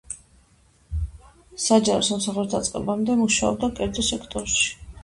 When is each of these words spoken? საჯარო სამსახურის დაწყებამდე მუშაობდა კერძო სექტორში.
საჯარო 1.65 2.09
სამსახურის 2.09 2.51
დაწყებამდე 2.55 3.21
მუშაობდა 3.23 3.73
კერძო 3.79 4.09
სექტორში. 4.15 4.71